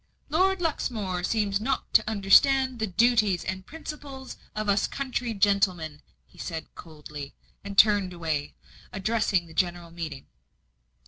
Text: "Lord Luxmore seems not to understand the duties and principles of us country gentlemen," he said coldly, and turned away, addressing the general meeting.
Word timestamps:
"Lord 0.29 0.61
Luxmore 0.61 1.23
seems 1.23 1.59
not 1.61 1.93
to 1.93 2.09
understand 2.09 2.79
the 2.79 2.87
duties 2.87 3.45
and 3.45 3.67
principles 3.67 4.35
of 4.55 4.67
us 4.67 4.87
country 4.87 5.31
gentlemen," 5.35 6.01
he 6.25 6.39
said 6.39 6.73
coldly, 6.73 7.35
and 7.63 7.77
turned 7.77 8.11
away, 8.11 8.55
addressing 8.91 9.45
the 9.45 9.53
general 9.53 9.91
meeting. 9.91 10.25